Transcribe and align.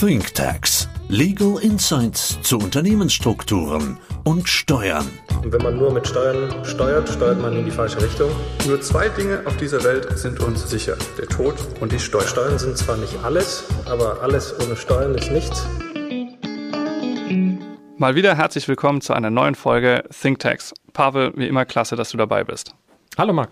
ThinkTax. 0.00 0.88
Legal 1.08 1.58
Insights 1.60 2.40
zu 2.42 2.58
Unternehmensstrukturen 2.58 3.98
und 4.22 4.48
Steuern. 4.48 5.10
Und 5.42 5.52
wenn 5.52 5.60
man 5.60 5.76
nur 5.76 5.92
mit 5.92 6.06
Steuern 6.06 6.64
steuert, 6.64 7.08
steuert 7.08 7.42
man 7.42 7.56
in 7.56 7.64
die 7.64 7.72
falsche 7.72 8.00
Richtung. 8.00 8.30
Nur 8.68 8.80
zwei 8.80 9.08
Dinge 9.08 9.42
auf 9.44 9.56
dieser 9.56 9.82
Welt 9.82 10.16
sind 10.16 10.38
uns 10.38 10.70
sicher. 10.70 10.96
Der 11.18 11.26
Tod 11.26 11.56
und 11.80 11.90
die 11.90 11.98
Steuern. 11.98 12.28
Steuern 12.28 12.58
sind 12.60 12.78
zwar 12.78 12.96
nicht 12.96 13.16
alles, 13.24 13.64
aber 13.86 14.22
alles 14.22 14.54
ohne 14.60 14.76
Steuern 14.76 15.16
ist 15.16 15.32
nichts. 15.32 15.66
Mal 17.96 18.14
wieder 18.14 18.36
herzlich 18.36 18.68
willkommen 18.68 19.00
zu 19.00 19.14
einer 19.14 19.30
neuen 19.30 19.56
Folge 19.56 20.04
ThinkTax. 20.12 20.74
Pavel, 20.92 21.32
wie 21.34 21.48
immer 21.48 21.64
klasse, 21.64 21.96
dass 21.96 22.10
du 22.10 22.16
dabei 22.16 22.44
bist. 22.44 22.72
Hallo 23.16 23.32
Marc. 23.32 23.50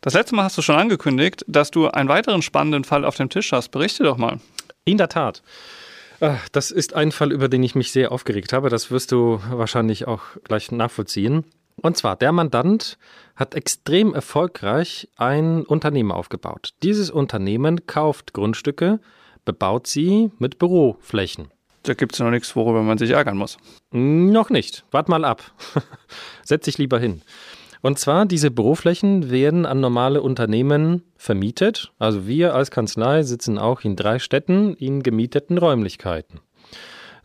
Das 0.00 0.14
letzte 0.14 0.34
Mal 0.36 0.44
hast 0.44 0.56
du 0.56 0.62
schon 0.62 0.76
angekündigt, 0.76 1.44
dass 1.48 1.70
du 1.70 1.86
einen 1.88 2.08
weiteren 2.08 2.40
spannenden 2.40 2.84
Fall 2.84 3.04
auf 3.04 3.16
dem 3.16 3.28
Tisch 3.28 3.52
hast. 3.52 3.68
Berichte 3.72 4.04
doch 4.04 4.16
mal. 4.16 4.40
In 4.88 4.96
der 4.96 5.10
Tat. 5.10 5.42
Ah, 6.20 6.38
das 6.52 6.70
ist 6.70 6.94
ein 6.94 7.12
Fall, 7.12 7.30
über 7.30 7.48
den 7.48 7.62
ich 7.62 7.74
mich 7.74 7.92
sehr 7.92 8.10
aufgeregt 8.10 8.54
habe. 8.54 8.70
Das 8.70 8.90
wirst 8.90 9.12
du 9.12 9.38
wahrscheinlich 9.50 10.08
auch 10.08 10.22
gleich 10.44 10.72
nachvollziehen. 10.72 11.44
Und 11.76 11.98
zwar, 11.98 12.16
der 12.16 12.32
Mandant 12.32 12.96
hat 13.36 13.54
extrem 13.54 14.14
erfolgreich 14.14 15.08
ein 15.18 15.62
Unternehmen 15.64 16.10
aufgebaut. 16.10 16.72
Dieses 16.82 17.10
Unternehmen 17.10 17.86
kauft 17.86 18.32
Grundstücke, 18.32 18.98
bebaut 19.44 19.86
sie 19.86 20.32
mit 20.38 20.58
Büroflächen. 20.58 21.48
Da 21.82 21.92
gibt 21.92 22.14
es 22.14 22.20
noch 22.20 22.30
nichts, 22.30 22.56
worüber 22.56 22.82
man 22.82 22.96
sich 22.96 23.10
ärgern 23.10 23.36
muss. 23.36 23.58
Noch 23.90 24.48
nicht. 24.48 24.84
Wart 24.90 25.10
mal 25.10 25.26
ab. 25.26 25.52
Setz 26.44 26.64
dich 26.64 26.78
lieber 26.78 26.98
hin. 26.98 27.20
Und 27.80 27.98
zwar, 27.98 28.26
diese 28.26 28.50
Büroflächen 28.50 29.30
werden 29.30 29.66
an 29.66 29.80
normale 29.80 30.22
Unternehmen 30.22 31.02
vermietet. 31.16 31.92
Also 31.98 32.26
wir 32.26 32.54
als 32.54 32.70
Kanzlei 32.70 33.22
sitzen 33.22 33.58
auch 33.58 33.82
in 33.82 33.96
drei 33.96 34.18
Städten 34.18 34.74
in 34.74 35.02
gemieteten 35.02 35.58
Räumlichkeiten. 35.58 36.40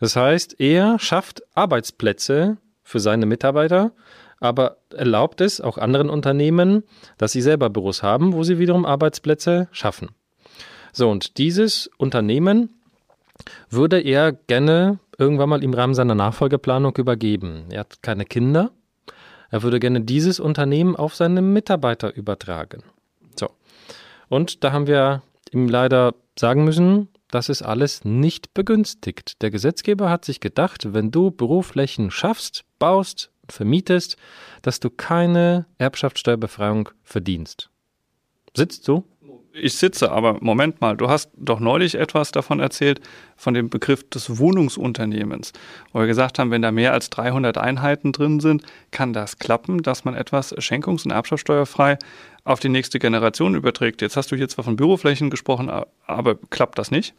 Das 0.00 0.16
heißt, 0.16 0.60
er 0.60 0.98
schafft 0.98 1.42
Arbeitsplätze 1.54 2.58
für 2.82 3.00
seine 3.00 3.26
Mitarbeiter, 3.26 3.92
aber 4.38 4.76
erlaubt 4.90 5.40
es 5.40 5.60
auch 5.60 5.78
anderen 5.78 6.10
Unternehmen, 6.10 6.84
dass 7.18 7.32
sie 7.32 7.40
selber 7.40 7.70
Büros 7.70 8.02
haben, 8.02 8.32
wo 8.32 8.42
sie 8.42 8.58
wiederum 8.58 8.84
Arbeitsplätze 8.84 9.68
schaffen. 9.72 10.10
So, 10.92 11.10
und 11.10 11.38
dieses 11.38 11.90
Unternehmen 11.96 12.68
würde 13.70 14.00
er 14.00 14.32
gerne 14.32 14.98
irgendwann 15.18 15.48
mal 15.48 15.64
im 15.64 15.74
Rahmen 15.74 15.94
seiner 15.94 16.14
Nachfolgeplanung 16.14 16.96
übergeben. 16.96 17.64
Er 17.70 17.80
hat 17.80 18.02
keine 18.02 18.24
Kinder, 18.24 18.70
er 19.54 19.62
würde 19.62 19.78
gerne 19.78 20.00
dieses 20.00 20.40
Unternehmen 20.40 20.96
auf 20.96 21.14
seine 21.14 21.40
Mitarbeiter 21.40 22.12
übertragen. 22.16 22.82
So. 23.38 23.50
Und 24.28 24.64
da 24.64 24.72
haben 24.72 24.88
wir 24.88 25.22
ihm 25.52 25.68
leider 25.68 26.16
sagen 26.36 26.64
müssen, 26.64 27.06
das 27.30 27.48
ist 27.48 27.62
alles 27.62 28.04
nicht 28.04 28.52
begünstigt. 28.52 29.40
Der 29.42 29.52
Gesetzgeber 29.52 30.10
hat 30.10 30.24
sich 30.24 30.40
gedacht, 30.40 30.92
wenn 30.92 31.12
du 31.12 31.30
Büroflächen 31.30 32.10
schaffst, 32.10 32.64
baust, 32.80 33.30
vermietest, 33.48 34.16
dass 34.62 34.80
du 34.80 34.90
keine 34.90 35.66
Erbschaftssteuerbefreiung 35.78 36.88
verdienst. 37.04 37.70
Sitzt 38.56 38.88
du? 38.88 39.04
Ich 39.54 39.74
sitze, 39.74 40.10
aber 40.10 40.38
Moment 40.40 40.80
mal, 40.80 40.96
du 40.96 41.08
hast 41.08 41.30
doch 41.36 41.60
neulich 41.60 41.94
etwas 41.94 42.32
davon 42.32 42.58
erzählt, 42.60 43.00
von 43.36 43.54
dem 43.54 43.70
Begriff 43.70 44.08
des 44.08 44.38
Wohnungsunternehmens, 44.38 45.52
wo 45.92 46.00
wir 46.00 46.06
gesagt 46.06 46.38
haben, 46.38 46.50
wenn 46.50 46.62
da 46.62 46.72
mehr 46.72 46.92
als 46.92 47.10
300 47.10 47.58
Einheiten 47.58 48.12
drin 48.12 48.40
sind, 48.40 48.62
kann 48.90 49.12
das 49.12 49.38
klappen, 49.38 49.82
dass 49.82 50.04
man 50.04 50.14
etwas 50.14 50.52
schenkungs- 50.56 51.04
und 51.04 51.12
erbschaftssteuerfrei 51.12 51.98
auf 52.44 52.60
die 52.60 52.68
nächste 52.68 52.98
Generation 52.98 53.54
überträgt. 53.54 54.02
Jetzt 54.02 54.16
hast 54.16 54.30
du 54.30 54.36
hier 54.36 54.48
zwar 54.48 54.64
von 54.64 54.76
Büroflächen 54.76 55.30
gesprochen, 55.30 55.70
aber 56.06 56.34
klappt 56.50 56.78
das 56.78 56.90
nicht? 56.90 57.14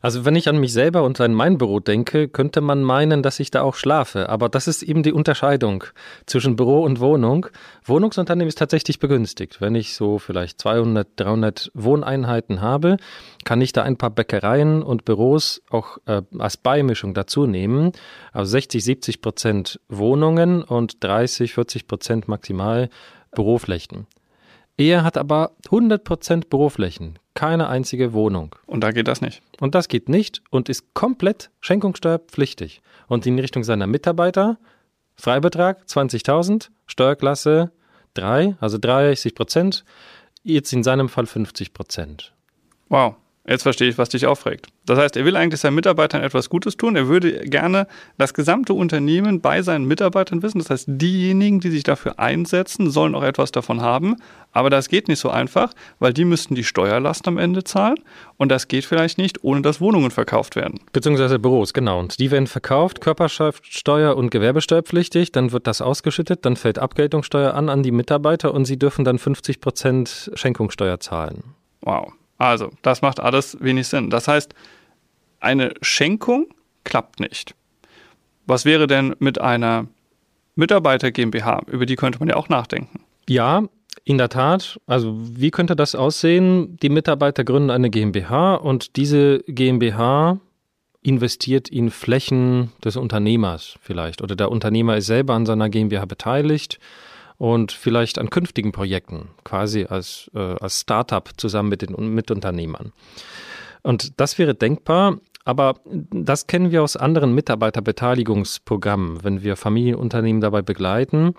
Also 0.00 0.24
wenn 0.24 0.36
ich 0.36 0.48
an 0.48 0.58
mich 0.58 0.72
selber 0.72 1.02
und 1.02 1.20
an 1.20 1.34
mein 1.34 1.58
Büro 1.58 1.80
denke, 1.80 2.28
könnte 2.28 2.60
man 2.60 2.82
meinen, 2.82 3.22
dass 3.22 3.40
ich 3.40 3.50
da 3.50 3.62
auch 3.62 3.74
schlafe. 3.74 4.28
Aber 4.28 4.48
das 4.48 4.68
ist 4.68 4.82
eben 4.82 5.02
die 5.02 5.12
Unterscheidung 5.12 5.84
zwischen 6.26 6.56
Büro 6.56 6.82
und 6.82 7.00
Wohnung. 7.00 7.46
Wohnungsunternehmen 7.84 8.48
ist 8.48 8.58
tatsächlich 8.58 8.98
begünstigt. 8.98 9.60
Wenn 9.60 9.74
ich 9.74 9.94
so 9.94 10.18
vielleicht 10.18 10.60
200, 10.60 11.08
300 11.16 11.70
Wohneinheiten 11.74 12.60
habe, 12.60 12.98
kann 13.44 13.60
ich 13.60 13.72
da 13.72 13.82
ein 13.82 13.96
paar 13.96 14.10
Bäckereien 14.10 14.82
und 14.82 15.04
Büros 15.04 15.62
auch 15.70 15.98
äh, 16.06 16.22
als 16.38 16.58
Beimischung 16.58 17.14
dazu 17.14 17.46
nehmen. 17.46 17.92
Also 18.32 18.50
60, 18.52 18.84
70 18.84 19.22
Prozent 19.22 19.80
Wohnungen 19.88 20.62
und 20.62 21.02
30, 21.02 21.54
40 21.54 21.86
Prozent 21.86 22.28
maximal 22.28 22.90
Büroflächen. 23.34 24.06
Er 24.78 25.04
hat 25.04 25.16
aber 25.16 25.52
100% 25.68 26.48
Büroflächen, 26.48 27.18
keine 27.34 27.68
einzige 27.68 28.12
Wohnung. 28.12 28.54
Und 28.66 28.82
da 28.82 28.90
geht 28.90 29.08
das 29.08 29.22
nicht. 29.22 29.42
Und 29.58 29.74
das 29.74 29.88
geht 29.88 30.08
nicht 30.08 30.42
und 30.50 30.68
ist 30.68 30.92
komplett 30.92 31.50
schenkungssteuerpflichtig. 31.60 32.82
Und 33.08 33.24
in 33.26 33.38
Richtung 33.38 33.64
seiner 33.64 33.86
Mitarbeiter, 33.86 34.58
Freibetrag 35.14 35.82
20.000, 35.86 36.68
Steuerklasse 36.86 37.72
3, 38.14 38.56
also 38.60 38.76
30 38.76 39.34
Prozent, 39.34 39.84
jetzt 40.42 40.72
in 40.72 40.82
seinem 40.82 41.08
Fall 41.08 41.26
50 41.26 41.72
Prozent. 41.72 42.34
Wow. 42.88 43.16
Jetzt 43.48 43.62
verstehe 43.62 43.88
ich, 43.88 43.96
was 43.96 44.08
dich 44.08 44.26
aufregt. 44.26 44.66
Das 44.86 44.98
heißt, 44.98 45.16
er 45.16 45.24
will 45.24 45.36
eigentlich 45.36 45.60
seinen 45.60 45.76
Mitarbeitern 45.76 46.22
etwas 46.22 46.50
Gutes 46.50 46.76
tun. 46.76 46.96
Er 46.96 47.06
würde 47.06 47.40
gerne 47.48 47.86
das 48.18 48.34
gesamte 48.34 48.74
Unternehmen 48.74 49.40
bei 49.40 49.62
seinen 49.62 49.84
Mitarbeitern 49.84 50.42
wissen. 50.42 50.58
Das 50.58 50.70
heißt, 50.70 50.86
diejenigen, 50.88 51.60
die 51.60 51.70
sich 51.70 51.84
dafür 51.84 52.18
einsetzen, 52.18 52.90
sollen 52.90 53.14
auch 53.14 53.22
etwas 53.22 53.52
davon 53.52 53.82
haben. 53.82 54.16
Aber 54.50 54.68
das 54.68 54.88
geht 54.88 55.06
nicht 55.06 55.20
so 55.20 55.30
einfach, 55.30 55.72
weil 56.00 56.12
die 56.12 56.24
müssten 56.24 56.56
die 56.56 56.64
Steuerlast 56.64 57.28
am 57.28 57.38
Ende 57.38 57.62
zahlen. 57.62 57.98
Und 58.36 58.50
das 58.50 58.66
geht 58.66 58.84
vielleicht 58.84 59.16
nicht, 59.16 59.44
ohne 59.44 59.62
dass 59.62 59.80
Wohnungen 59.80 60.10
verkauft 60.10 60.56
werden. 60.56 60.80
Beziehungsweise 60.92 61.38
Büros, 61.38 61.72
genau. 61.72 62.00
Und 62.00 62.18
die 62.18 62.32
werden 62.32 62.48
verkauft, 62.48 63.00
Körperschaftssteuer 63.00 64.16
und 64.16 64.30
Gewerbesteuerpflichtig. 64.30 65.30
Dann 65.30 65.52
wird 65.52 65.68
das 65.68 65.80
ausgeschüttet, 65.80 66.44
dann 66.44 66.56
fällt 66.56 66.80
Abgeltungssteuer 66.80 67.54
an 67.54 67.68
an 67.68 67.84
die 67.84 67.92
Mitarbeiter 67.92 68.52
und 68.52 68.64
sie 68.64 68.78
dürfen 68.78 69.04
dann 69.04 69.18
50 69.18 69.60
Prozent 69.60 70.30
Schenkungssteuer 70.34 70.98
zahlen. 70.98 71.44
Wow. 71.82 72.12
Also, 72.38 72.70
das 72.82 73.02
macht 73.02 73.20
alles 73.20 73.56
wenig 73.60 73.88
Sinn. 73.88 74.10
Das 74.10 74.28
heißt, 74.28 74.54
eine 75.40 75.74
Schenkung 75.80 76.46
klappt 76.84 77.20
nicht. 77.20 77.54
Was 78.46 78.64
wäre 78.64 78.86
denn 78.86 79.14
mit 79.18 79.40
einer 79.40 79.86
Mitarbeiter 80.54 81.10
GmbH? 81.10 81.62
Über 81.66 81.86
die 81.86 81.96
könnte 81.96 82.18
man 82.18 82.28
ja 82.28 82.36
auch 82.36 82.48
nachdenken. 82.48 83.00
Ja, 83.28 83.64
in 84.04 84.18
der 84.18 84.28
Tat. 84.28 84.78
Also, 84.86 85.16
wie 85.18 85.50
könnte 85.50 85.74
das 85.74 85.94
aussehen? 85.94 86.76
Die 86.78 86.88
Mitarbeiter 86.88 87.44
gründen 87.44 87.70
eine 87.70 87.90
GmbH 87.90 88.54
und 88.54 88.96
diese 88.96 89.40
GmbH 89.48 90.38
investiert 91.02 91.68
in 91.68 91.90
Flächen 91.90 92.72
des 92.84 92.96
Unternehmers 92.96 93.78
vielleicht 93.80 94.22
oder 94.22 94.34
der 94.34 94.50
Unternehmer 94.50 94.96
ist 94.96 95.06
selber 95.06 95.34
an 95.34 95.46
seiner 95.46 95.68
GmbH 95.68 96.04
beteiligt 96.04 96.80
und 97.38 97.72
vielleicht 97.72 98.18
an 98.18 98.30
künftigen 98.30 98.72
Projekten, 98.72 99.28
quasi 99.44 99.84
als, 99.84 100.30
äh, 100.34 100.38
als 100.38 100.80
Startup 100.80 101.28
zusammen 101.36 101.68
mit 101.68 101.82
den 101.82 102.14
Mitunternehmern. 102.14 102.92
Und 103.82 104.20
das 104.20 104.38
wäre 104.38 104.54
denkbar, 104.54 105.18
aber 105.44 105.76
das 105.84 106.48
kennen 106.48 106.72
wir 106.72 106.82
aus 106.82 106.96
anderen 106.96 107.34
Mitarbeiterbeteiligungsprogrammen, 107.34 109.22
wenn 109.22 109.42
wir 109.42 109.56
Familienunternehmen 109.56 110.40
dabei 110.40 110.62
begleiten. 110.62 111.34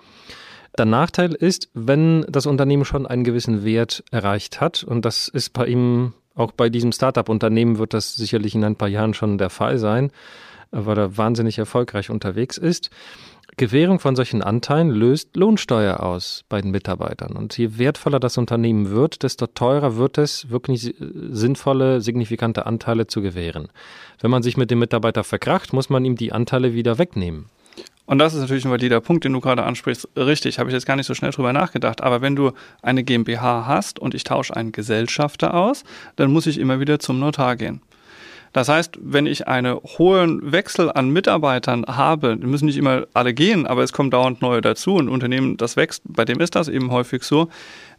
Der 0.78 0.86
Nachteil 0.86 1.34
ist, 1.34 1.68
wenn 1.74 2.24
das 2.28 2.46
Unternehmen 2.46 2.84
schon 2.84 3.06
einen 3.06 3.24
gewissen 3.24 3.64
Wert 3.64 4.04
erreicht 4.10 4.60
hat, 4.60 4.82
und 4.84 5.04
das 5.04 5.28
ist 5.28 5.52
bei 5.52 5.66
ihm, 5.66 6.14
auch 6.34 6.52
bei 6.52 6.70
diesem 6.70 6.92
Startup-Unternehmen 6.92 7.78
wird 7.78 7.92
das 7.92 8.14
sicherlich 8.14 8.54
in 8.54 8.64
ein 8.64 8.76
paar 8.76 8.88
Jahren 8.88 9.12
schon 9.12 9.38
der 9.38 9.50
Fall 9.50 9.78
sein, 9.78 10.10
weil 10.70 10.98
er 10.98 11.16
wahnsinnig 11.16 11.58
erfolgreich 11.58 12.10
unterwegs 12.10 12.58
ist, 12.58 12.90
Gewährung 13.56 13.98
von 13.98 14.14
solchen 14.14 14.40
Anteilen 14.40 14.90
löst 14.90 15.36
Lohnsteuer 15.36 16.00
aus 16.00 16.44
bei 16.48 16.60
den 16.60 16.70
Mitarbeitern. 16.70 17.32
Und 17.32 17.58
je 17.58 17.76
wertvoller 17.76 18.20
das 18.20 18.38
Unternehmen 18.38 18.90
wird, 18.90 19.24
desto 19.24 19.46
teurer 19.48 19.96
wird 19.96 20.16
es, 20.16 20.48
wirklich 20.48 20.94
sinnvolle, 21.00 22.00
signifikante 22.00 22.66
Anteile 22.66 23.08
zu 23.08 23.20
gewähren. 23.20 23.68
Wenn 24.20 24.30
man 24.30 24.44
sich 24.44 24.56
mit 24.56 24.70
dem 24.70 24.78
Mitarbeiter 24.78 25.24
verkracht, 25.24 25.72
muss 25.72 25.90
man 25.90 26.04
ihm 26.04 26.14
die 26.14 26.32
Anteile 26.32 26.72
wieder 26.72 26.98
wegnehmen. 26.98 27.46
Und 28.06 28.18
das 28.18 28.32
ist 28.32 28.40
natürlich 28.40 28.64
ein 28.64 28.70
valider 28.70 29.00
Punkt, 29.00 29.24
den 29.24 29.32
du 29.32 29.40
gerade 29.40 29.64
ansprichst. 29.64 30.08
Richtig, 30.16 30.58
habe 30.58 30.70
ich 30.70 30.74
jetzt 30.74 30.86
gar 30.86 30.96
nicht 30.96 31.06
so 31.06 31.14
schnell 31.14 31.30
drüber 31.30 31.52
nachgedacht. 31.52 32.00
Aber 32.00 32.22
wenn 32.22 32.36
du 32.36 32.52
eine 32.80 33.02
GmbH 33.02 33.66
hast 33.66 33.98
und 33.98 34.14
ich 34.14 34.24
tausche 34.24 34.56
einen 34.56 34.72
Gesellschafter 34.72 35.52
aus, 35.52 35.84
dann 36.16 36.32
muss 36.32 36.46
ich 36.46 36.58
immer 36.58 36.80
wieder 36.80 37.00
zum 37.00 37.18
Notar 37.18 37.56
gehen. 37.56 37.82
Das 38.52 38.68
heißt, 38.68 38.98
wenn 39.00 39.26
ich 39.26 39.46
einen 39.48 39.76
hohen 39.76 40.52
Wechsel 40.52 40.90
an 40.90 41.10
Mitarbeitern 41.10 41.84
habe, 41.86 42.36
müssen 42.36 42.66
nicht 42.66 42.76
immer 42.76 43.06
alle 43.14 43.34
gehen, 43.34 43.66
aber 43.66 43.82
es 43.82 43.92
kommen 43.92 44.10
dauernd 44.10 44.42
neue 44.42 44.60
dazu. 44.60 44.98
Ein 44.98 45.08
Unternehmen, 45.08 45.56
das 45.56 45.76
wächst, 45.76 46.02
bei 46.06 46.24
dem 46.24 46.40
ist 46.40 46.54
das 46.54 46.68
eben 46.68 46.90
häufig 46.90 47.22
so. 47.22 47.48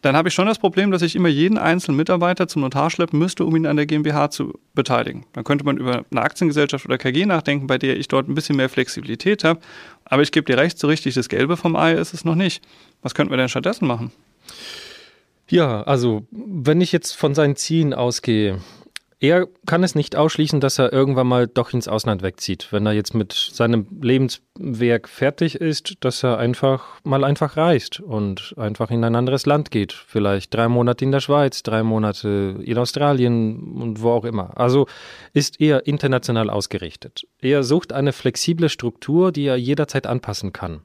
Dann 0.01 0.15
habe 0.15 0.29
ich 0.29 0.33
schon 0.33 0.47
das 0.47 0.59
Problem, 0.59 0.91
dass 0.91 1.01
ich 1.01 1.15
immer 1.15 1.27
jeden 1.27 1.57
einzelnen 1.57 1.97
Mitarbeiter 1.97 2.47
zum 2.47 2.61
Notar 2.61 2.89
schleppen 2.89 3.19
müsste, 3.19 3.43
um 3.45 3.55
ihn 3.55 3.65
an 3.65 3.75
der 3.75 3.85
GmbH 3.85 4.29
zu 4.29 4.57
beteiligen. 4.73 5.25
Dann 5.33 5.43
könnte 5.43 5.65
man 5.65 5.77
über 5.77 6.05
eine 6.09 6.21
Aktiengesellschaft 6.21 6.85
oder 6.85 6.97
KG 6.97 7.25
nachdenken, 7.25 7.67
bei 7.67 7.77
der 7.77 7.97
ich 7.97 8.07
dort 8.07 8.29
ein 8.29 8.35
bisschen 8.35 8.55
mehr 8.55 8.69
Flexibilität 8.69 9.43
habe. 9.43 9.59
Aber 10.05 10.21
ich 10.21 10.31
gebe 10.31 10.45
dir 10.45 10.57
recht, 10.57 10.79
so 10.79 10.87
richtig 10.87 11.15
das 11.15 11.29
Gelbe 11.29 11.57
vom 11.57 11.75
Ei 11.75 11.93
ist 11.93 12.13
es 12.13 12.23
noch 12.23 12.35
nicht. 12.35 12.63
Was 13.01 13.13
könnten 13.13 13.31
wir 13.31 13.37
denn 13.37 13.49
stattdessen 13.49 13.87
machen? 13.87 14.11
Ja, 15.49 15.81
also 15.83 16.27
wenn 16.31 16.79
ich 16.79 16.91
jetzt 16.91 17.13
von 17.13 17.33
seinen 17.33 17.55
Zielen 17.55 17.93
ausgehe, 17.93 18.59
Er 19.21 19.47
kann 19.65 19.83
es 19.83 19.95
nicht 19.95 20.15
ausschließen, 20.15 20.61
dass 20.61 20.79
er 20.79 20.93
irgendwann 20.93 21.27
mal 21.27 21.45
doch 21.45 21.73
ins 21.73 21.89
Ausland 21.89 22.21
wegzieht. 22.21 22.69
Wenn 22.71 22.85
er 22.85 22.93
jetzt 22.93 23.13
mit 23.13 23.33
seinem 23.33 23.85
Lebenswerk 24.01 25.09
fertig 25.09 25.55
ist, 25.55 25.97
dass 25.99 26.23
er 26.23 26.37
einfach 26.37 26.85
mal 27.03 27.25
einfach 27.25 27.57
reist 27.57 27.99
und 27.99 28.53
einfach 28.55 28.91
in 28.91 29.03
ein 29.03 29.17
anderes 29.17 29.45
Land 29.45 29.71
geht. 29.71 29.91
Vielleicht 29.91 30.53
drei 30.53 30.69
Monate 30.69 31.03
in 31.03 31.11
der 31.11 31.19
Schweiz, 31.19 31.63
drei 31.63 31.83
Monate 31.83 32.55
in 32.63 32.77
Australien 32.77 33.73
und 33.73 34.01
wo 34.01 34.11
auch 34.11 34.23
immer. 34.23 34.57
Also 34.57 34.87
ist 35.33 35.59
er 35.59 35.85
international 35.85 36.49
ausgerichtet. 36.49 37.27
Er 37.41 37.63
sucht 37.63 37.91
eine 37.91 38.13
flexible 38.13 38.69
Struktur, 38.69 39.33
die 39.33 39.47
er 39.47 39.57
jederzeit 39.57 40.07
anpassen 40.07 40.53
kann. 40.53 40.81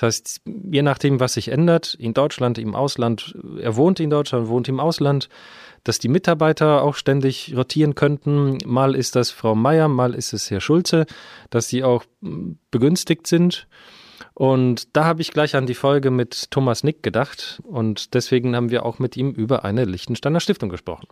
Das 0.00 0.06
heißt, 0.06 0.40
je 0.46 0.80
nachdem, 0.80 1.20
was 1.20 1.34
sich 1.34 1.48
ändert, 1.48 1.92
in 1.92 2.14
Deutschland, 2.14 2.56
im 2.56 2.74
Ausland, 2.74 3.36
er 3.60 3.76
wohnt 3.76 4.00
in 4.00 4.08
Deutschland, 4.08 4.48
wohnt 4.48 4.66
im 4.66 4.80
Ausland, 4.80 5.28
dass 5.84 5.98
die 5.98 6.08
Mitarbeiter 6.08 6.82
auch 6.82 6.94
ständig 6.94 7.54
rotieren 7.54 7.94
könnten. 7.94 8.56
Mal 8.64 8.94
ist 8.94 9.14
das 9.14 9.30
Frau 9.30 9.54
Meier, 9.54 9.88
mal 9.88 10.14
ist 10.14 10.32
es 10.32 10.50
Herr 10.50 10.62
Schulze, 10.62 11.04
dass 11.50 11.68
sie 11.68 11.84
auch 11.84 12.04
hm, 12.22 12.56
begünstigt 12.70 13.26
sind. 13.26 13.68
Und 14.32 14.96
da 14.96 15.04
habe 15.04 15.20
ich 15.20 15.32
gleich 15.32 15.54
an 15.54 15.66
die 15.66 15.74
Folge 15.74 16.10
mit 16.10 16.50
Thomas 16.50 16.82
Nick 16.82 17.02
gedacht 17.02 17.60
und 17.62 18.14
deswegen 18.14 18.56
haben 18.56 18.70
wir 18.70 18.86
auch 18.86 19.00
mit 19.00 19.18
ihm 19.18 19.32
über 19.32 19.66
eine 19.66 19.84
Lichtensteiner 19.84 20.40
Stiftung 20.40 20.70
gesprochen. 20.70 21.08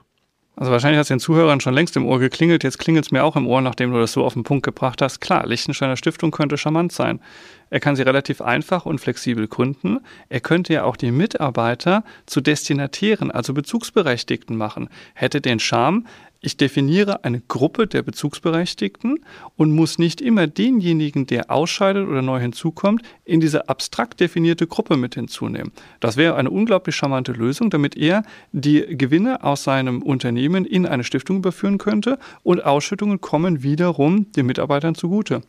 Also 0.58 0.72
wahrscheinlich 0.72 0.96
hat 0.98 1.04
es 1.04 1.08
den 1.08 1.20
Zuhörern 1.20 1.60
schon 1.60 1.72
längst 1.72 1.96
im 1.96 2.04
Ohr 2.04 2.18
geklingelt, 2.18 2.64
jetzt 2.64 2.78
klingelt 2.78 3.04
es 3.04 3.12
mir 3.12 3.22
auch 3.22 3.36
im 3.36 3.46
Ohr, 3.46 3.60
nachdem 3.60 3.92
du 3.92 4.00
das 4.00 4.10
so 4.10 4.24
auf 4.24 4.34
den 4.34 4.42
Punkt 4.42 4.64
gebracht 4.64 5.00
hast. 5.00 5.20
Klar, 5.20 5.46
Lichtensteiner 5.46 5.96
Stiftung 5.96 6.32
könnte 6.32 6.58
charmant 6.58 6.90
sein. 6.90 7.20
Er 7.70 7.80
kann 7.80 7.96
sie 7.96 8.02
relativ 8.02 8.40
einfach 8.40 8.86
und 8.86 9.00
flexibel 9.00 9.46
gründen. 9.46 10.00
Er 10.28 10.40
könnte 10.40 10.72
ja 10.72 10.84
auch 10.84 10.96
die 10.96 11.10
Mitarbeiter 11.10 12.04
zu 12.26 12.40
Destinatieren, 12.40 13.30
also 13.30 13.54
Bezugsberechtigten 13.54 14.56
machen. 14.56 14.88
Hätte 15.14 15.40
den 15.40 15.60
Charme, 15.60 16.04
ich 16.40 16.56
definiere 16.56 17.24
eine 17.24 17.40
Gruppe 17.40 17.88
der 17.88 18.02
Bezugsberechtigten 18.02 19.18
und 19.56 19.72
muss 19.72 19.98
nicht 19.98 20.20
immer 20.20 20.46
denjenigen, 20.46 21.26
der 21.26 21.50
ausscheidet 21.50 22.06
oder 22.06 22.22
neu 22.22 22.38
hinzukommt, 22.38 23.02
in 23.24 23.40
diese 23.40 23.68
abstrakt 23.68 24.20
definierte 24.20 24.68
Gruppe 24.68 24.96
mit 24.96 25.16
hinzunehmen. 25.16 25.72
Das 25.98 26.16
wäre 26.16 26.36
eine 26.36 26.50
unglaublich 26.50 26.94
charmante 26.94 27.32
Lösung, 27.32 27.70
damit 27.70 27.96
er 27.96 28.22
die 28.52 28.84
Gewinne 28.96 29.42
aus 29.42 29.64
seinem 29.64 30.00
Unternehmen 30.00 30.64
in 30.64 30.86
eine 30.86 31.02
Stiftung 31.02 31.38
überführen 31.38 31.78
könnte 31.78 32.18
und 32.44 32.64
Ausschüttungen 32.64 33.20
kommen 33.20 33.64
wiederum 33.64 34.30
den 34.32 34.46
Mitarbeitern 34.46 34.94
zugute. 34.94 35.42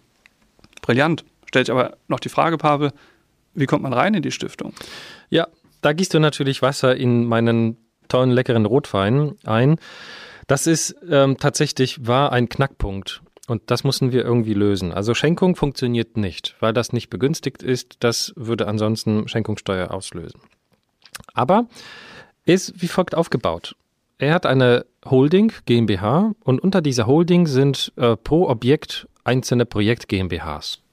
Brillant. 0.81 1.24
Stellt 1.50 1.66
sich 1.66 1.74
aber 1.74 1.98
noch 2.07 2.19
die 2.19 2.30
Frage, 2.30 2.60
Pavel, 2.60 2.92
wie 3.56 3.66
kommt 3.66 3.81
man 3.81 3.92
rein 3.92 4.13
in 4.13 4.22
die 4.22 4.30
Stiftung? 4.30 4.72
Ja, 5.31 5.48
da 5.81 5.94
gießt 5.94 6.13
du 6.13 6.19
natürlich 6.19 6.62
Wasser 6.62 6.96
in 6.96 7.25
meinen 7.25 7.75
tollen, 8.07 8.30
leckeren 8.30 8.68
Rotwein 8.68 9.34
ein. 9.46 9.80
Das 10.46 10.68
ist 10.68 10.96
ähm, 11.10 11.38
tatsächlich 11.40 12.06
war 12.06 12.31
ein 12.31 12.50
Knackpunkt. 12.50 13.24
Und 13.48 13.63
das 13.72 13.84
mussten 13.84 14.12
wir 14.12 14.24
irgendwie 14.24 14.54
lösen. 14.54 14.94
Also 14.94 15.16
Schenkung 15.16 15.56
funktioniert 15.56 16.18
nicht, 16.18 16.56
weil 16.60 16.72
das 16.72 16.94
nicht 16.94 17.10
begünstigt 17.10 17.63
ist. 17.63 17.95
Das 18.02 18.31
würde 18.36 18.68
ansonsten 18.68 19.28
Schenkungssteuer 19.28 19.90
auslösen. 19.90 20.40
Aber 21.34 21.66
ist 22.45 22.80
wie 22.80 22.88
folgt 22.88 23.16
aufgebaut. 23.16 23.75
Er 24.19 24.36
hat 24.36 24.45
eine 24.45 24.86
Holding 25.04 25.52
GmbH 25.66 26.34
und 26.44 26.62
unter 26.62 26.81
dieser 26.81 27.07
Holding 27.07 27.48
sind 27.48 27.92
äh, 27.95 28.16
pro 28.16 28.48
Objekt 28.48 29.07
einzelne 29.24 29.66
Projekt 29.66 30.10
GmbHs 30.10 30.84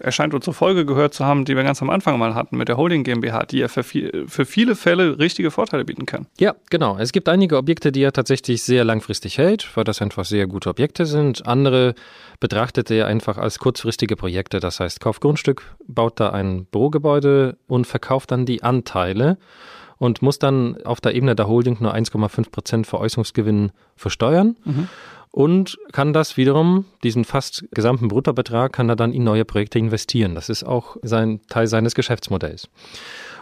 er 0.00 0.12
scheint 0.12 0.34
unsere 0.34 0.54
Folge 0.54 0.84
gehört 0.86 1.14
zu 1.14 1.24
haben, 1.24 1.44
die 1.44 1.56
wir 1.56 1.62
ganz 1.62 1.82
am 1.82 1.90
Anfang 1.90 2.18
mal 2.18 2.34
hatten 2.34 2.56
mit 2.56 2.68
der 2.68 2.76
Holding 2.76 3.04
GmbH, 3.04 3.44
die 3.44 3.58
ja 3.58 3.68
für, 3.68 3.82
viel, 3.82 4.26
für 4.28 4.44
viele 4.44 4.74
Fälle 4.74 5.18
richtige 5.18 5.50
Vorteile 5.50 5.84
bieten 5.84 6.06
kann. 6.06 6.26
Ja, 6.38 6.54
genau. 6.70 6.96
Es 6.98 7.12
gibt 7.12 7.28
einige 7.28 7.56
Objekte, 7.56 7.92
die 7.92 8.02
er 8.02 8.12
tatsächlich 8.12 8.62
sehr 8.62 8.84
langfristig 8.84 9.38
hält, 9.38 9.68
weil 9.76 9.84
das 9.84 10.02
einfach 10.02 10.24
sehr 10.24 10.46
gute 10.46 10.70
Objekte 10.70 11.06
sind. 11.06 11.46
Andere 11.46 11.94
betrachtet 12.40 12.90
er 12.90 13.06
einfach 13.06 13.38
als 13.38 13.58
kurzfristige 13.58 14.16
Projekte. 14.16 14.60
Das 14.60 14.80
heißt, 14.80 15.00
kauft 15.00 15.20
Grundstück, 15.20 15.62
baut 15.86 16.20
da 16.20 16.30
ein 16.30 16.66
Bürogebäude 16.66 17.56
und 17.66 17.86
verkauft 17.86 18.30
dann 18.30 18.46
die 18.46 18.62
Anteile 18.62 19.38
und 19.98 20.22
muss 20.22 20.38
dann 20.38 20.82
auf 20.84 21.00
der 21.00 21.14
Ebene 21.14 21.34
der 21.34 21.48
Holding 21.48 21.78
nur 21.80 21.94
1,5 21.94 22.50
Prozent 22.50 22.86
Veräußerungsgewinn 22.86 23.72
versteuern. 23.96 24.56
Mhm 24.64 24.88
und 25.30 25.78
kann 25.92 26.12
das 26.12 26.36
wiederum, 26.36 26.86
diesen 27.02 27.24
fast 27.24 27.66
gesamten 27.70 28.08
Bruttobetrag, 28.08 28.72
kann 28.72 28.88
er 28.88 28.96
dann 28.96 29.12
in 29.12 29.24
neue 29.24 29.44
Projekte 29.44 29.78
investieren. 29.78 30.34
Das 30.34 30.48
ist 30.48 30.64
auch 30.64 30.96
sein 31.02 31.40
Teil 31.48 31.66
seines 31.66 31.94
Geschäftsmodells. 31.94 32.68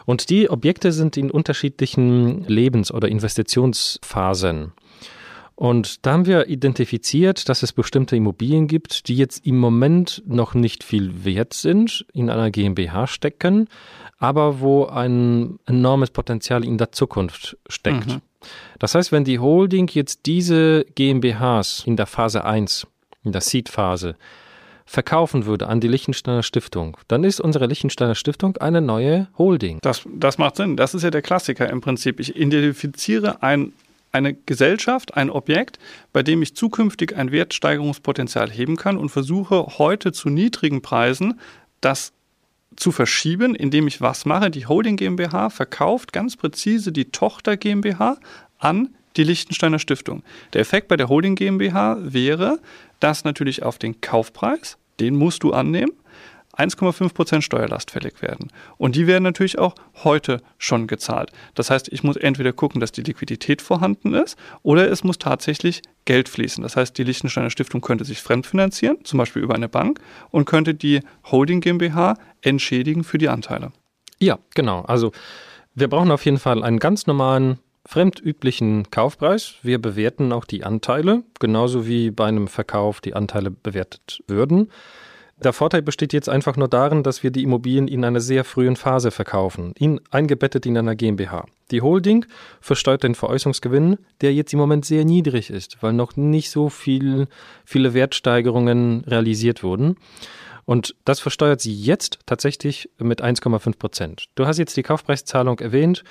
Und 0.04 0.30
die 0.30 0.50
Objekte 0.50 0.92
sind 0.92 1.16
in 1.16 1.30
unterschiedlichen 1.30 2.44
Lebens- 2.44 2.92
oder 2.92 3.08
Investitionsphasen. 3.08 4.72
Und 5.56 6.04
da 6.04 6.12
haben 6.12 6.26
wir 6.26 6.48
identifiziert, 6.48 7.48
dass 7.48 7.62
es 7.62 7.72
bestimmte 7.72 8.14
Immobilien 8.14 8.66
gibt, 8.66 9.08
die 9.08 9.16
jetzt 9.16 9.46
im 9.46 9.58
Moment 9.58 10.22
noch 10.26 10.52
nicht 10.52 10.84
viel 10.84 11.24
wert 11.24 11.54
sind, 11.54 12.04
in 12.12 12.28
einer 12.28 12.50
GmbH 12.50 13.06
stecken, 13.06 13.68
aber 14.18 14.60
wo 14.60 14.84
ein 14.84 15.58
enormes 15.64 16.10
Potenzial 16.10 16.62
in 16.62 16.76
der 16.76 16.92
Zukunft 16.92 17.56
steckt. 17.68 18.06
Mhm. 18.06 18.20
Das 18.78 18.94
heißt, 18.94 19.12
wenn 19.12 19.24
die 19.24 19.38
Holding 19.38 19.88
jetzt 19.88 20.26
diese 20.26 20.84
GmbHs 20.94 21.84
in 21.86 21.96
der 21.96 22.06
Phase 22.06 22.44
1, 22.44 22.86
in 23.24 23.32
der 23.32 23.40
Seed-Phase, 23.40 24.14
verkaufen 24.84 25.46
würde 25.46 25.68
an 25.68 25.80
die 25.80 25.88
Lichtensteiner 25.88 26.42
Stiftung, 26.42 26.98
dann 27.08 27.24
ist 27.24 27.40
unsere 27.40 27.66
Lichtensteiner 27.66 28.14
Stiftung 28.14 28.56
eine 28.58 28.80
neue 28.80 29.26
Holding. 29.36 29.78
Das, 29.82 30.06
das 30.14 30.38
macht 30.38 30.56
Sinn. 30.56 30.76
Das 30.76 30.94
ist 30.94 31.02
ja 31.02 31.10
der 31.10 31.22
Klassiker 31.22 31.68
im 31.68 31.80
Prinzip. 31.80 32.20
Ich 32.20 32.36
identifiziere 32.36 33.42
ein, 33.42 33.72
eine 34.16 34.34
Gesellschaft, 34.34 35.16
ein 35.16 35.30
Objekt, 35.30 35.78
bei 36.12 36.22
dem 36.22 36.42
ich 36.42 36.56
zukünftig 36.56 37.16
ein 37.16 37.32
Wertsteigerungspotenzial 37.32 38.50
heben 38.50 38.76
kann 38.76 38.96
und 38.96 39.10
versuche 39.10 39.78
heute 39.78 40.12
zu 40.12 40.28
niedrigen 40.30 40.82
Preisen 40.82 41.38
das 41.80 42.12
zu 42.74 42.92
verschieben, 42.92 43.54
indem 43.54 43.86
ich 43.86 44.00
was 44.00 44.24
mache. 44.24 44.50
Die 44.50 44.66
Holding 44.66 44.96
GmbH 44.96 45.50
verkauft 45.50 46.12
ganz 46.12 46.36
präzise 46.36 46.92
die 46.92 47.06
Tochter 47.06 47.56
GmbH 47.56 48.18
an 48.58 48.94
die 49.16 49.24
Liechtensteiner 49.24 49.78
Stiftung. 49.78 50.22
Der 50.52 50.60
Effekt 50.60 50.88
bei 50.88 50.96
der 50.96 51.08
Holding 51.08 51.36
GmbH 51.36 51.98
wäre, 52.00 52.58
dass 53.00 53.24
natürlich 53.24 53.62
auf 53.62 53.78
den 53.78 54.00
Kaufpreis, 54.00 54.78
den 55.00 55.16
musst 55.16 55.42
du 55.42 55.52
annehmen, 55.52 55.92
1,5% 56.56 57.42
Steuerlast 57.42 57.90
fällig 57.90 58.22
werden. 58.22 58.50
Und 58.78 58.96
die 58.96 59.06
werden 59.06 59.22
natürlich 59.22 59.58
auch 59.58 59.74
heute 60.04 60.40
schon 60.58 60.86
gezahlt. 60.86 61.30
Das 61.54 61.70
heißt, 61.70 61.88
ich 61.92 62.02
muss 62.02 62.16
entweder 62.16 62.52
gucken, 62.52 62.80
dass 62.80 62.92
die 62.92 63.02
Liquidität 63.02 63.62
vorhanden 63.62 64.14
ist 64.14 64.38
oder 64.62 64.90
es 64.90 65.04
muss 65.04 65.18
tatsächlich 65.18 65.82
Geld 66.04 66.28
fließen. 66.28 66.62
Das 66.62 66.76
heißt, 66.76 66.96
die 66.96 67.04
Liechtensteiner 67.04 67.50
Stiftung 67.50 67.80
könnte 67.80 68.04
sich 68.04 68.22
fremdfinanzieren, 68.22 69.04
zum 69.04 69.18
Beispiel 69.18 69.42
über 69.42 69.54
eine 69.54 69.68
Bank, 69.68 70.00
und 70.30 70.44
könnte 70.44 70.74
die 70.74 71.00
Holding 71.30 71.60
GmbH 71.60 72.16
entschädigen 72.42 73.04
für 73.04 73.18
die 73.18 73.28
Anteile. 73.28 73.72
Ja, 74.18 74.38
genau. 74.54 74.82
Also 74.82 75.12
wir 75.74 75.88
brauchen 75.88 76.10
auf 76.10 76.24
jeden 76.24 76.38
Fall 76.38 76.62
einen 76.62 76.78
ganz 76.78 77.06
normalen 77.06 77.58
fremdüblichen 77.84 78.90
Kaufpreis. 78.90 79.54
Wir 79.62 79.80
bewerten 79.80 80.32
auch 80.32 80.44
die 80.44 80.64
Anteile, 80.64 81.22
genauso 81.38 81.86
wie 81.86 82.10
bei 82.10 82.26
einem 82.26 82.48
Verkauf 82.48 83.00
die 83.00 83.14
Anteile 83.14 83.50
bewertet 83.50 84.22
würden. 84.26 84.70
Der 85.38 85.52
Vorteil 85.52 85.82
besteht 85.82 86.14
jetzt 86.14 86.30
einfach 86.30 86.56
nur 86.56 86.68
darin, 86.68 87.02
dass 87.02 87.22
wir 87.22 87.30
die 87.30 87.42
Immobilien 87.42 87.88
in 87.88 88.04
einer 88.04 88.20
sehr 88.20 88.42
frühen 88.42 88.74
Phase 88.74 89.10
verkaufen, 89.10 89.72
in, 89.76 90.00
eingebettet 90.10 90.64
in 90.64 90.78
einer 90.78 90.96
GmbH. 90.96 91.44
Die 91.70 91.82
Holding 91.82 92.24
versteuert 92.62 93.02
den 93.02 93.14
Veräußerungsgewinn, 93.14 93.98
der 94.22 94.32
jetzt 94.32 94.54
im 94.54 94.58
Moment 94.58 94.86
sehr 94.86 95.04
niedrig 95.04 95.50
ist, 95.50 95.82
weil 95.82 95.92
noch 95.92 96.16
nicht 96.16 96.50
so 96.50 96.70
viel, 96.70 97.28
viele 97.66 97.92
Wertsteigerungen 97.92 99.04
realisiert 99.04 99.62
wurden. 99.62 99.96
Und 100.64 100.96
das 101.04 101.20
versteuert 101.20 101.60
sie 101.60 101.74
jetzt 101.74 102.18
tatsächlich 102.24 102.88
mit 102.98 103.22
1,5 103.22 103.78
Prozent. 103.78 104.26
Du 104.36 104.46
hast 104.46 104.58
jetzt 104.58 104.76
die 104.76 104.82
Kaufpreiszahlung 104.82 105.58
erwähnt. 105.58 106.02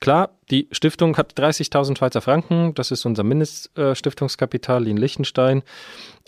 Klar, 0.00 0.30
die 0.52 0.68
Stiftung 0.70 1.16
hat 1.16 1.34
30.000 1.36 1.98
Schweizer 1.98 2.20
Franken. 2.20 2.74
Das 2.74 2.92
ist 2.92 3.04
unser 3.04 3.24
Mindeststiftungskapital 3.24 4.86
in 4.86 4.96
Liechtenstein. 4.96 5.62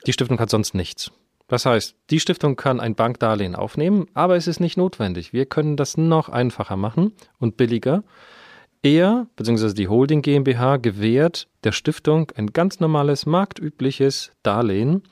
Die 0.07 0.12
Stiftung 0.12 0.40
hat 0.40 0.50
sonst 0.50 0.75
nichts. 0.75 1.12
Das 1.50 1.66
heißt, 1.66 1.97
die 2.11 2.21
Stiftung 2.21 2.54
kann 2.54 2.78
ein 2.78 2.95
Bankdarlehen 2.95 3.57
aufnehmen, 3.57 4.07
aber 4.14 4.37
es 4.37 4.47
ist 4.47 4.61
nicht 4.61 4.76
notwendig. 4.76 5.33
Wir 5.33 5.47
können 5.47 5.76
das 5.76 5.97
noch 5.97 6.28
einfacher 6.28 6.76
machen 6.76 7.12
und 7.40 7.57
billiger. 7.57 8.04
Er 8.85 9.26
bzw. 9.35 9.75
die 9.75 9.88
Holding 9.88 10.23
GmbH 10.23 10.76
gewährt 10.76 11.49
der 11.64 11.73
Stiftung 11.73 12.30
ein 12.37 12.52
ganz 12.52 12.78
normales 12.78 13.26
marktübliches 13.26 14.30
Darlehen. 14.45 15.02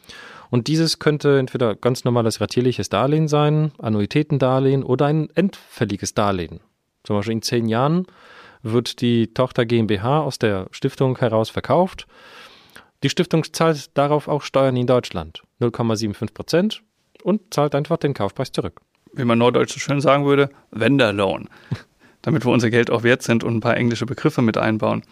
Und 0.49 0.69
dieses 0.69 1.01
könnte 1.01 1.41
entweder 1.41 1.75
ganz 1.75 2.05
normales 2.05 2.41
ratierliches 2.41 2.89
Darlehen 2.89 3.27
sein, 3.27 3.73
Annuitätendarlehen 3.79 4.85
oder 4.85 5.07
ein 5.07 5.31
endfälliges 5.35 6.15
Darlehen. 6.15 6.61
Zum 7.03 7.17
Beispiel 7.17 7.33
in 7.33 7.43
zehn 7.43 7.67
Jahren 7.67 8.07
wird 8.63 9.01
die 9.01 9.35
Tochter 9.35 9.67
GmbH 9.67 10.21
aus 10.21 10.39
der 10.39 10.69
Stiftung 10.71 11.19
heraus 11.19 11.51
verkauft 11.51 12.07
die 13.03 13.11
Stiftung 13.11 13.45
zahlt 13.53 13.97
darauf 13.97 14.29
auch 14.29 14.43
Steuern 14.43 14.77
in 14.77 14.87
Deutschland, 14.87 15.43
0,75 15.61 16.35
Prozent, 16.35 16.83
und 17.23 17.53
zahlt 17.53 17.75
einfach 17.75 17.97
den 17.97 18.15
Kaufpreis 18.15 18.53
zurück. 18.53 18.81
Wie 19.13 19.25
man 19.25 19.39
neudeutsch 19.39 19.73
so 19.73 19.81
schön 19.81 20.01
sagen 20.01 20.25
würde, 20.25 20.51
Vendor 20.71 21.13
Loan, 21.13 21.49
damit 22.23 22.45
wir 22.45 22.53
unser 22.53 22.71
Geld 22.71 22.91
auch 22.91 23.03
wert 23.03 23.23
sind 23.23 23.45
und 23.45 23.57
ein 23.57 23.61
paar 23.61 23.77
englische 23.77 24.07
Begriffe 24.07 24.43
mit 24.43 24.57
einbauen. 24.57 25.03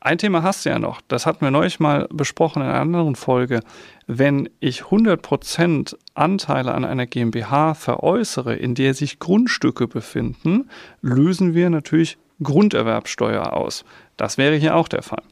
Ein 0.00 0.18
Thema 0.18 0.42
hast 0.44 0.64
du 0.64 0.70
ja 0.70 0.78
noch, 0.78 1.00
das 1.08 1.26
hatten 1.26 1.40
wir 1.40 1.50
neulich 1.50 1.80
mal 1.80 2.06
besprochen 2.10 2.62
in 2.62 2.68
einer 2.68 2.80
anderen 2.80 3.16
Folge. 3.16 3.60
Wenn 4.06 4.48
ich 4.60 4.82
100% 4.84 5.96
Anteile 6.14 6.72
an 6.72 6.84
einer 6.84 7.06
GmbH 7.06 7.74
veräußere, 7.74 8.54
in 8.54 8.76
der 8.76 8.94
sich 8.94 9.18
Grundstücke 9.18 9.88
befinden, 9.88 10.70
lösen 11.02 11.54
wir 11.54 11.68
natürlich 11.68 12.16
Grunderwerbsteuer 12.42 13.52
aus. 13.52 13.84
Das 14.16 14.38
wäre 14.38 14.54
hier 14.54 14.76
auch 14.76 14.86
der 14.86 15.02
Fall. 15.02 15.22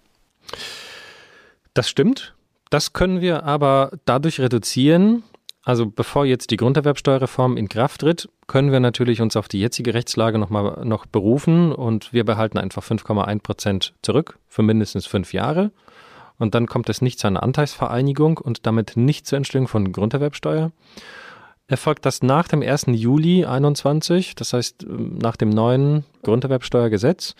Das 1.76 1.90
stimmt. 1.90 2.34
Das 2.70 2.94
können 2.94 3.20
wir 3.20 3.44
aber 3.44 3.90
dadurch 4.06 4.40
reduzieren, 4.40 5.24
also 5.62 5.84
bevor 5.84 6.24
jetzt 6.24 6.50
die 6.50 6.56
Grunderwerbsteuerreform 6.56 7.58
in 7.58 7.68
Kraft 7.68 8.00
tritt, 8.00 8.30
können 8.46 8.72
wir 8.72 8.80
natürlich 8.80 9.20
uns 9.20 9.36
auf 9.36 9.46
die 9.46 9.60
jetzige 9.60 9.92
Rechtslage 9.92 10.38
noch 10.38 10.48
mal 10.48 10.86
noch 10.86 11.04
berufen 11.04 11.72
und 11.72 12.14
wir 12.14 12.24
behalten 12.24 12.56
einfach 12.56 12.82
5,1 12.82 13.42
Prozent 13.42 13.94
zurück 14.00 14.38
für 14.48 14.62
mindestens 14.62 15.04
fünf 15.04 15.34
Jahre. 15.34 15.70
Und 16.38 16.54
dann 16.54 16.66
kommt 16.66 16.88
es 16.88 17.02
nicht 17.02 17.18
zu 17.18 17.26
einer 17.26 17.42
Anteilsvereinigung 17.42 18.38
und 18.38 18.64
damit 18.64 18.96
nicht 18.96 19.26
zur 19.26 19.36
Entstehung 19.36 19.68
von 19.68 19.92
Grunderwerbsteuer. 19.92 20.72
Erfolgt 21.66 22.06
das 22.06 22.22
nach 22.22 22.48
dem 22.48 22.62
1. 22.62 22.86
Juli 22.88 23.44
21, 23.44 24.34
das 24.34 24.54
heißt 24.54 24.86
nach 24.88 25.36
dem 25.36 25.50
neuen 25.50 26.04
Grunderwerbsteuergesetz, 26.22 27.34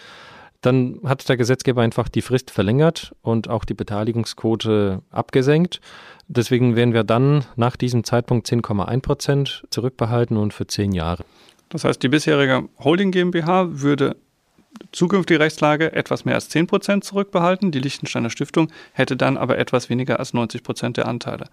dann 0.60 1.00
hat 1.04 1.28
der 1.28 1.36
Gesetzgeber 1.36 1.82
einfach 1.82 2.08
die 2.08 2.22
Frist 2.22 2.50
verlängert 2.50 3.14
und 3.22 3.48
auch 3.48 3.64
die 3.64 3.74
Beteiligungsquote 3.74 5.02
abgesenkt. 5.10 5.80
Deswegen 6.28 6.76
werden 6.76 6.94
wir 6.94 7.04
dann 7.04 7.44
nach 7.56 7.76
diesem 7.76 8.04
Zeitpunkt 8.04 8.48
10,1 8.48 9.00
Prozent 9.00 9.64
zurückbehalten 9.70 10.36
und 10.36 10.54
für 10.54 10.66
zehn 10.66 10.92
Jahre. 10.92 11.24
Das 11.68 11.84
heißt, 11.84 12.02
die 12.02 12.08
bisherige 12.08 12.68
Holding 12.78 13.10
GmbH 13.10 13.68
würde 13.80 14.16
zukünftige 14.92 15.40
Rechtslage 15.40 15.92
etwas 15.92 16.24
mehr 16.24 16.34
als 16.34 16.48
10 16.48 16.66
Prozent 16.66 17.04
zurückbehalten. 17.04 17.70
Die 17.70 17.80
Liechtensteiner 17.80 18.30
Stiftung 18.30 18.70
hätte 18.92 19.16
dann 19.16 19.36
aber 19.36 19.58
etwas 19.58 19.88
weniger 19.88 20.18
als 20.18 20.32
90 20.34 20.62
Prozent 20.62 20.96
der 20.96 21.06
Anteile. 21.06 21.46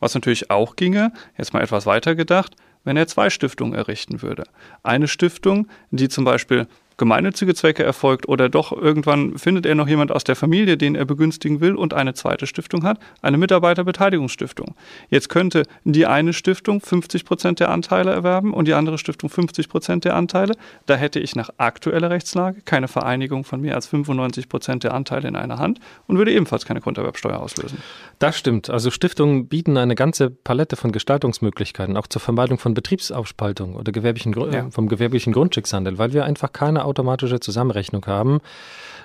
Was 0.00 0.14
natürlich 0.14 0.50
auch 0.50 0.76
ginge, 0.76 1.12
jetzt 1.38 1.52
mal 1.52 1.62
etwas 1.62 1.86
weiter 1.86 2.14
gedacht, 2.14 2.56
wenn 2.84 2.96
er 2.96 3.06
zwei 3.06 3.30
Stiftungen 3.30 3.74
errichten 3.74 4.22
würde. 4.22 4.44
Eine 4.82 5.08
Stiftung, 5.08 5.68
die 5.90 6.08
zum 6.08 6.24
Beispiel 6.24 6.66
gemeinnützige 6.96 7.54
Zwecke 7.54 7.82
erfolgt 7.82 8.28
oder 8.28 8.48
doch 8.48 8.72
irgendwann 8.72 9.38
findet 9.38 9.66
er 9.66 9.74
noch 9.74 9.88
jemand 9.88 10.12
aus 10.12 10.24
der 10.24 10.36
Familie, 10.36 10.76
den 10.76 10.94
er 10.94 11.04
begünstigen 11.04 11.60
will 11.60 11.74
und 11.74 11.94
eine 11.94 12.14
zweite 12.14 12.46
Stiftung 12.46 12.84
hat, 12.84 12.98
eine 13.22 13.38
Mitarbeiterbeteiligungsstiftung. 13.38 14.74
Jetzt 15.10 15.28
könnte 15.28 15.64
die 15.84 16.06
eine 16.06 16.32
Stiftung 16.32 16.80
50 16.80 17.24
Prozent 17.24 17.60
der 17.60 17.70
Anteile 17.70 18.12
erwerben 18.12 18.54
und 18.54 18.68
die 18.68 18.74
andere 18.74 18.98
Stiftung 18.98 19.30
50 19.30 19.68
Prozent 19.68 20.04
der 20.04 20.14
Anteile. 20.14 20.54
Da 20.86 20.94
hätte 20.96 21.20
ich 21.20 21.34
nach 21.34 21.50
aktueller 21.58 22.10
Rechtslage 22.10 22.60
keine 22.64 22.88
Vereinigung 22.88 23.44
von 23.44 23.60
mehr 23.60 23.74
als 23.74 23.86
95 23.86 24.48
Prozent 24.48 24.84
der 24.84 24.94
Anteile 24.94 25.28
in 25.28 25.36
einer 25.36 25.58
Hand 25.58 25.80
und 26.06 26.18
würde 26.18 26.32
ebenfalls 26.32 26.64
keine 26.64 26.80
Grunderwerbsteuer 26.80 27.38
auslösen. 27.38 27.78
Das 28.18 28.36
stimmt. 28.36 28.70
Also 28.70 28.90
Stiftungen 28.90 29.48
bieten 29.48 29.76
eine 29.76 29.94
ganze 29.94 30.30
Palette 30.30 30.76
von 30.76 30.92
Gestaltungsmöglichkeiten, 30.92 31.96
auch 31.96 32.06
zur 32.06 32.20
Vermeidung 32.20 32.58
von 32.58 32.74
Betriebsaufspaltung 32.74 33.74
oder 33.74 33.92
gewerblichen, 33.92 34.34
ja. 34.52 34.70
vom 34.70 34.88
gewerblichen 34.88 35.32
Grundstückshandel, 35.32 35.98
weil 35.98 36.12
wir 36.12 36.24
einfach 36.24 36.52
keine 36.52 36.83
automatische 36.84 37.40
Zusammenrechnung 37.40 38.06
haben, 38.06 38.40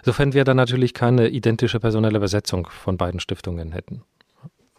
sofern 0.03 0.33
wir 0.33 0.43
dann 0.43 0.57
natürlich 0.57 0.93
keine 0.93 1.29
identische 1.29 1.79
personelle 1.79 2.19
Besetzung 2.19 2.67
von 2.69 2.97
beiden 2.97 3.19
Stiftungen 3.19 3.71
hätten. 3.71 4.03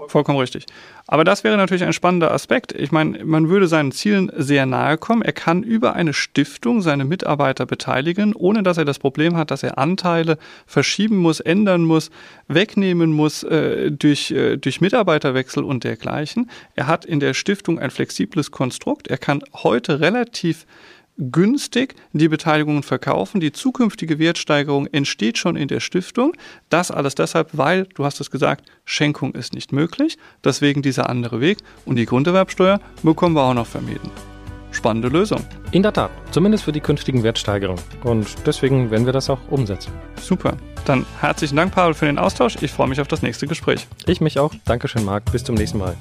Vollkommen 0.09 0.39
richtig. 0.39 0.67
Aber 1.07 1.25
das 1.25 1.45
wäre 1.45 1.57
natürlich 1.57 1.85
ein 1.85 1.93
spannender 1.93 2.33
Aspekt. 2.33 2.73
Ich 2.73 2.91
meine, 2.91 3.25
man 3.25 3.49
würde 3.49 3.67
seinen 3.67 3.93
Zielen 3.93 4.31
sehr 4.35 4.65
nahe 4.65 4.97
kommen. 4.97 5.23
Er 5.23 5.33
kann 5.33 5.63
über 5.63 5.95
eine 5.95 6.15
Stiftung 6.15 6.81
seine 6.81 7.05
Mitarbeiter 7.05 7.67
beteiligen, 7.67 8.35
ohne 8.35 8.63
dass 8.63 8.79
er 8.79 8.85
das 8.85 8.99
Problem 8.99 9.37
hat, 9.37 9.51
dass 9.51 9.63
er 9.63 9.79
Anteile 9.79 10.39
verschieben 10.67 11.17
muss, 11.17 11.41
ändern 11.41 11.85
muss, 11.85 12.11
wegnehmen 12.49 13.13
muss 13.13 13.43
äh, 13.43 13.91
durch, 13.91 14.31
äh, 14.31 14.57
durch 14.57 14.81
Mitarbeiterwechsel 14.81 15.63
und 15.63 15.85
dergleichen. 15.85 16.51
Er 16.75 16.87
hat 16.87 17.05
in 17.05 17.21
der 17.21 17.35
Stiftung 17.35 17.79
ein 17.79 17.91
flexibles 17.91 18.51
Konstrukt. 18.51 19.09
Er 19.09 19.19
kann 19.19 19.43
heute 19.53 20.01
relativ 20.01 20.67
günstig 21.21 21.95
die 22.13 22.29
Beteiligungen 22.29 22.83
verkaufen. 22.83 23.41
Die 23.41 23.53
zukünftige 23.53 24.19
Wertsteigerung 24.19 24.87
entsteht 24.87 25.39
schon 25.39 25.57
in 25.57 25.69
der 25.69 25.81
Stiftung. 25.81 26.33
Das 26.69 26.91
alles 26.91 27.15
deshalb, 27.15 27.51
weil, 27.53 27.87
du 27.95 28.05
hast 28.05 28.21
es 28.21 28.31
gesagt, 28.31 28.65
Schenkung 28.85 29.35
ist 29.35 29.53
nicht 29.53 29.73
möglich. 29.73 30.19
Deswegen 30.45 30.83
dieser 30.83 31.09
andere 31.09 31.41
Weg. 31.41 31.59
Und 31.85 31.97
die 31.97 32.07
Grunderwerbsteuer 32.07 32.81
bekommen 33.03 33.35
wir 33.35 33.43
auch 33.43 33.55
noch 33.55 33.67
vermieden. 33.67 34.11
Spannende 34.73 35.09
Lösung. 35.09 35.45
In 35.73 35.83
der 35.83 35.93
Tat, 35.93 36.11
zumindest 36.31 36.65
für 36.65 36.73
die 36.73 36.81
künftigen 36.81 37.23
Wertsteigerungen. 37.23 37.83
Und 38.05 38.29
deswegen 38.47 38.91
werden 38.91 39.05
wir 39.05 39.13
das 39.13 39.29
auch 39.29 39.41
umsetzen. 39.51 39.93
Super. 40.21 40.57
Dann 40.85 41.05
herzlichen 41.21 41.57
Dank, 41.57 41.75
Pavel, 41.75 41.95
für 41.95 42.07
den 42.07 42.19
Austausch. 42.19 42.57
Ich 42.61 42.71
freue 42.71 42.89
mich 42.89 43.01
auf 43.01 43.09
das 43.09 43.23
nächste 43.23 43.47
Gespräch. 43.47 43.87
Ich 44.07 44.21
mich 44.21 44.39
auch. 44.39 44.55
Dankeschön, 44.65 45.05
Marc. 45.05 45.31
Bis 45.33 45.45
zum 45.45 45.57
nächsten 45.57 45.79
Mal. 45.79 45.97